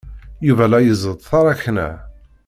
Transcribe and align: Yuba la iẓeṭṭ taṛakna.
Yuba 0.47 0.65
la 0.71 0.79
iẓeṭṭ 0.81 1.21
taṛakna. 1.29 1.89